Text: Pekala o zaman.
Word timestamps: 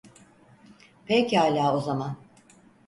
Pekala 1.05 1.73
o 1.77 1.85
zaman. 1.89 2.15